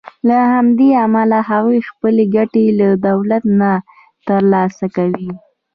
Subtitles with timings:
[0.27, 3.71] له همدې امله هغوی خپلې ګټې له دولت نه
[4.27, 5.29] تر لاسه کوي.